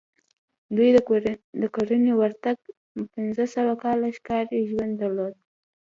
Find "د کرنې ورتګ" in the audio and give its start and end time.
1.63-2.57